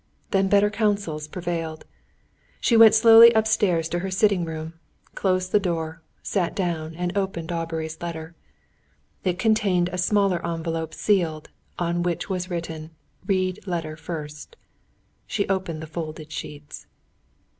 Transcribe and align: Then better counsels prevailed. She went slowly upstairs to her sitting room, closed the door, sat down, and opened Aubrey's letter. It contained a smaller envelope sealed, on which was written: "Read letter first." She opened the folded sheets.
Then 0.31 0.47
better 0.47 0.71
counsels 0.71 1.27
prevailed. 1.27 1.85
She 2.59 2.75
went 2.75 2.95
slowly 2.95 3.31
upstairs 3.33 3.87
to 3.89 3.99
her 3.99 4.09
sitting 4.09 4.45
room, 4.45 4.73
closed 5.13 5.51
the 5.51 5.59
door, 5.59 6.01
sat 6.23 6.55
down, 6.55 6.95
and 6.95 7.15
opened 7.15 7.51
Aubrey's 7.51 8.01
letter. 8.01 8.33
It 9.23 9.37
contained 9.37 9.89
a 9.93 9.99
smaller 9.99 10.43
envelope 10.43 10.95
sealed, 10.95 11.51
on 11.77 12.01
which 12.01 12.31
was 12.31 12.49
written: 12.49 12.89
"Read 13.27 13.59
letter 13.67 13.95
first." 13.95 14.55
She 15.27 15.47
opened 15.47 15.83
the 15.83 15.93
folded 15.93 16.31
sheets. 16.31 16.87